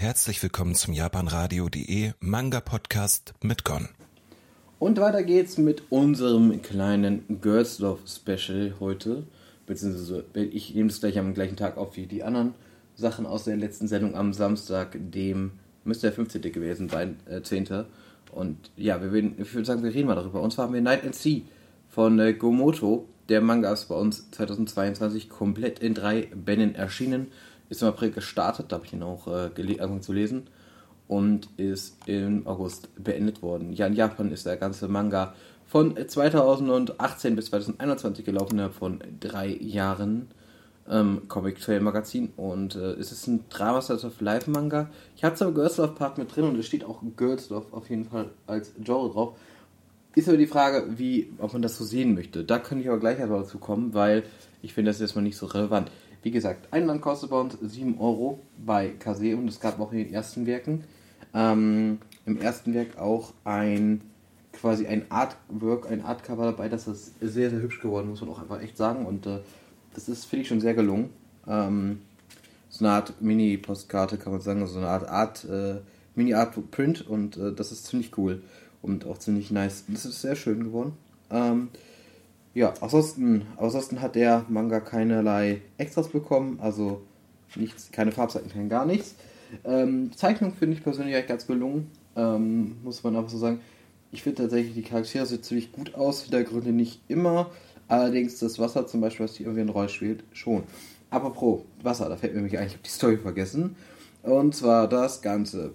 [0.00, 3.90] Herzlich willkommen zum japanradio.de Manga Podcast mit Gon.
[4.78, 9.24] Und weiter geht's mit unserem kleinen Girls Love Special heute.
[9.66, 12.54] Beziehungsweise ich nehme das gleich am gleichen Tag auf wie die anderen
[12.96, 15.50] Sachen aus der letzten Sendung am Samstag, dem
[15.84, 16.50] müsste der 15.
[16.50, 17.84] gewesen sein, äh, 10.
[18.32, 20.40] Und ja, wir werden, ich würde sagen, wir reden mal darüber.
[20.40, 21.42] Und zwar haben wir Night and Sea
[21.90, 23.06] von äh, Gomoto.
[23.28, 27.26] Der Manga ist bei uns 2022 komplett in drei Bänden erschienen.
[27.70, 30.48] Ist im April gestartet, da habe ich ihn auch äh, angefangen zu lesen.
[31.08, 33.72] Und ist im August beendet worden.
[33.72, 35.34] Ja, in Japan ist der ganze Manga
[35.66, 40.28] von 2018 bis 2021 gelaufen, innerhalb von drei Jahren.
[40.88, 44.90] Ähm, Comic Trail Magazin und äh, es ist ein Drama Slice of Life Manga.
[45.14, 47.88] Ich habe zwar Girls Love Part mit drin und es steht auch Girls Love auf
[47.88, 49.36] jeden Fall als Genre drauf.
[50.16, 52.42] Ist aber die Frage, wie, ob man das so sehen möchte.
[52.42, 54.24] Da könnte ich aber gleich dazu kommen, weil
[54.62, 55.88] ich finde das erstmal nicht so relevant.
[56.22, 59.92] Wie gesagt, ein Land kostet bei uns 7 Euro bei Kase und es gab auch
[59.92, 60.84] in den ersten Werken.
[61.32, 64.02] Ähm, Im ersten Werk auch ein
[64.52, 66.68] quasi ein Artwork, ein Artcover dabei.
[66.68, 69.06] Das ist sehr, sehr hübsch geworden, muss man auch einfach echt sagen.
[69.06, 69.38] Und äh,
[69.94, 71.10] das ist, finde ich, schon sehr gelungen.
[71.46, 72.02] Ähm,
[72.68, 75.80] so eine Art Mini-Postkarte, kann man sagen, so eine Art Art, äh,
[76.14, 78.42] Mini-Art-Print und äh, das ist ziemlich cool
[78.82, 79.84] und auch ziemlich nice.
[79.88, 80.92] Das ist sehr schön geworden.
[81.30, 81.68] Ähm,
[82.54, 87.02] ja, ansonsten, ansonsten hat der Manga keinerlei Extras bekommen, also
[87.54, 89.14] nichts, keine Farbseiten, kein gar nichts.
[89.64, 93.60] Ähm, Zeichnung finde ich persönlich echt ganz gelungen, ähm, muss man einfach so sagen.
[94.12, 97.50] Ich finde tatsächlich, die Charaktere sehen ziemlich gut aus, Hintergründe nicht immer,
[97.86, 100.64] allerdings das Wasser zum Beispiel, was hier irgendwie eine Rolle spielt, schon.
[101.10, 103.76] Apropos Wasser, da fällt mir nämlich eigentlich, die Story vergessen.
[104.22, 105.74] Und zwar das Ganze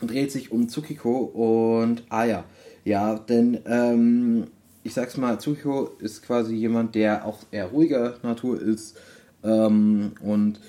[0.00, 2.44] dreht sich um Tsukiko und Aya.
[2.84, 4.46] Ja, denn ähm,
[4.82, 8.96] ich sag's mal, Tsukiko ist quasi jemand, der auch eher ruhiger Natur ist
[9.44, 10.60] ähm, und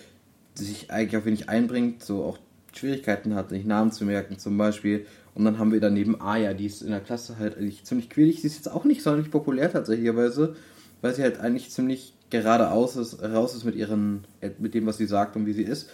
[0.56, 2.38] sich eigentlich auch wenig einbringt, so auch
[2.74, 5.06] Schwierigkeiten hat, sich Namen zu merken zum Beispiel.
[5.34, 8.42] Und dann haben wir daneben Aya, die ist in der Klasse halt eigentlich ziemlich quälig.
[8.42, 10.56] Sie ist jetzt auch nicht sonderlich populär tatsächlicherweise,
[11.02, 14.26] weil sie halt eigentlich ziemlich geradeaus ist, raus ist mit ihren,
[14.60, 15.90] mit dem, was sie sagt und wie sie ist.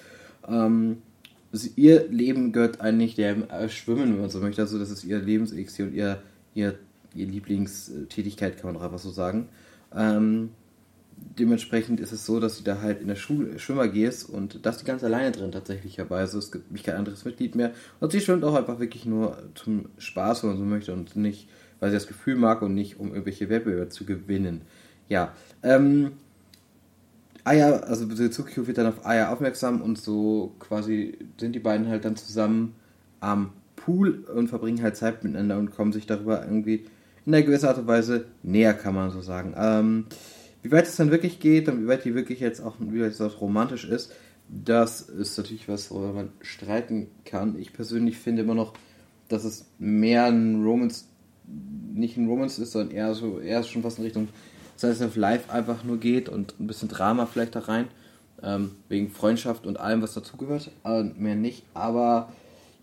[0.47, 0.97] Ähm,
[1.51, 4.61] also ihr Leben gehört eigentlich dem Schwimmen, wenn man so möchte.
[4.61, 6.21] Also das ist ihr Lebenselixier und ihr,
[6.55, 6.77] ihr
[7.13, 9.49] Lieblingstätigkeit, kann man doch einfach so sagen.
[9.95, 10.49] Ähm,
[11.39, 14.77] dementsprechend ist es so, dass sie da halt in der Schule Schwimmer gehst und das
[14.77, 16.37] die ganz alleine drin tatsächlicherweise.
[16.37, 17.71] Es gibt mich kein anderes Mitglied mehr.
[17.99, 21.49] Und sie schwimmt auch einfach wirklich nur zum Spaß, wenn man so möchte, und nicht,
[21.79, 24.61] weil sie das Gefühl mag und nicht, um irgendwelche Wettbewerbe zu gewinnen.
[25.09, 26.13] Ja, ähm,
[27.43, 32.03] Aya, also Tsukio wird dann auf Aya aufmerksam und so quasi sind die beiden halt
[32.03, 32.75] dann zusammen
[33.21, 36.85] am Pool und verbringen halt Zeit miteinander und kommen sich darüber irgendwie
[37.27, 39.53] in einer gewissen Art und Weise näher, kann man so sagen.
[39.57, 40.05] Ähm,
[40.63, 43.19] wie weit es dann wirklich geht und wie weit die wirklich jetzt auch, wie weit
[43.19, 44.13] es romantisch ist,
[44.47, 47.59] das ist natürlich was, worüber man streiten kann.
[47.59, 48.73] Ich persönlich finde immer noch,
[49.27, 51.03] dass es mehr ein Romance,
[51.93, 54.29] nicht ein Romance ist, sondern eher so, eher schon fast in Richtung
[54.79, 57.89] Slice of Life einfach nur geht und ein bisschen Drama vielleicht da rein.
[58.41, 60.71] Ähm, wegen Freundschaft und allem, was dazugehört.
[60.85, 61.63] Äh, mehr nicht.
[61.73, 62.31] Aber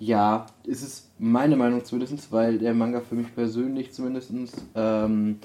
[0.04, 4.31] ja, ist es meine Meinung zumindest, weil der Manga für mich persönlich zumindest
[4.75, 5.38] ähm,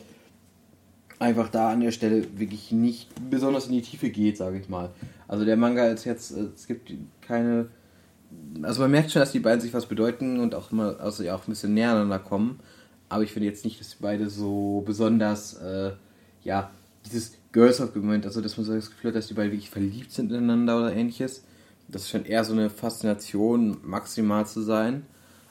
[1.18, 4.90] einfach da an der Stelle wirklich nicht besonders in die Tiefe geht, sage ich mal.
[5.28, 7.68] Also der Manga ist jetzt, äh, es gibt keine.
[8.62, 11.36] Also man merkt schon, dass die beiden sich was bedeuten und auch immer, also ja
[11.36, 12.60] auch ein bisschen näher aneinander kommen.
[13.08, 15.94] Aber ich finde jetzt nicht, dass die beide so besonders äh,
[16.44, 16.70] ja,
[17.06, 19.70] dieses Girls of Moment, also dass man so das Gefühl hat, dass die beide wirklich
[19.70, 21.44] verliebt sind ineinander oder ähnliches.
[21.92, 25.06] Das scheint eher so eine Faszination maximal zu sein.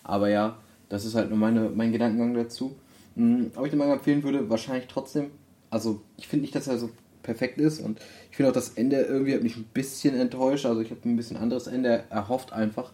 [0.04, 2.76] Aber ja, das ist halt nur meine, mein Gedankengang dazu.
[3.14, 5.30] Mhm, ob ich den Manga empfehlen würde, wahrscheinlich trotzdem.
[5.70, 6.90] Also, ich finde nicht, dass er so
[7.22, 8.00] perfekt ist und
[8.30, 10.64] ich finde auch das Ende irgendwie hat mich ein bisschen enttäuscht.
[10.66, 12.92] Also, ich habe ein bisschen anderes Ende erhofft einfach.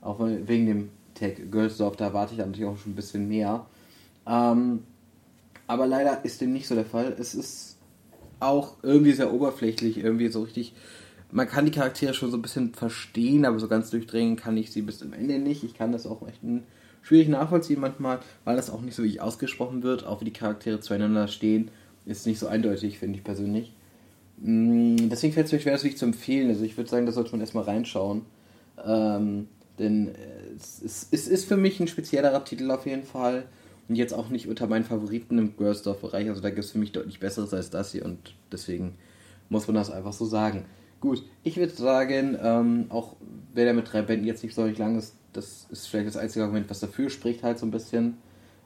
[0.00, 3.66] Auch wegen dem Tag Girls Love, da erwarte ich natürlich auch schon ein bisschen mehr.
[4.26, 4.84] Ähm,
[5.66, 7.14] aber leider ist dem nicht so der Fall.
[7.18, 7.76] Es ist
[8.40, 10.74] auch irgendwie sehr oberflächlich, irgendwie so richtig.
[11.30, 14.72] Man kann die Charaktere schon so ein bisschen verstehen, aber so ganz durchdringen kann ich
[14.72, 15.62] sie bis zum Ende nicht.
[15.62, 16.40] Ich kann das auch echt
[17.02, 20.06] schwierig nachvollziehen manchmal, weil das auch nicht so wie ausgesprochen wird.
[20.06, 21.70] Auch wie die Charaktere zueinander stehen,
[22.06, 23.72] ist nicht so eindeutig, finde ich persönlich.
[24.40, 26.48] Mm, deswegen fällt es mir schwer, das wirklich zu empfehlen.
[26.48, 28.22] Also ich würde sagen, da sollte man erstmal reinschauen.
[28.84, 29.48] Ähm,
[29.78, 30.12] denn
[30.56, 33.44] es ist, es ist für mich ein speziellerer Titel auf jeden Fall.
[33.88, 36.28] Und jetzt auch nicht unter meinen Favoriten im Girlsdorf-Bereich.
[36.28, 38.94] Also da gibt es für mich deutlich besseres als das hier und deswegen
[39.48, 40.66] muss man das einfach so sagen.
[41.00, 43.16] Gut, ich würde sagen, ähm, auch
[43.54, 46.44] wer der mit drei Bänden jetzt nicht so lang ist, das ist vielleicht das einzige
[46.44, 48.18] Argument, was dafür spricht, halt so ein bisschen.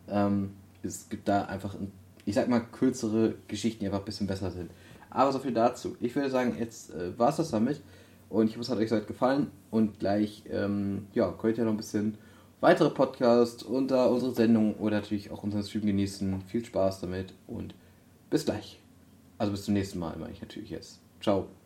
[0.08, 0.50] Ähm,
[0.82, 1.76] es gibt da einfach,
[2.24, 4.70] ich sag mal, kürzere Geschichten, die einfach ein bisschen besser sind.
[5.10, 5.96] Aber so viel dazu.
[6.00, 7.80] Ich würde sagen, jetzt äh, war es das damit.
[8.30, 9.50] Und ich hoffe, es hat euch soweit gefallen.
[9.70, 12.16] Und gleich ähm, ja, könnt ihr noch ein bisschen
[12.60, 16.40] weitere Podcasts unter unsere Sendung oder natürlich auch unseren Stream genießen.
[16.46, 17.74] Viel Spaß damit und
[18.30, 18.80] bis gleich.
[19.36, 21.00] Also bis zum nächsten Mal, meine ich natürlich jetzt.
[21.20, 21.61] Ciao.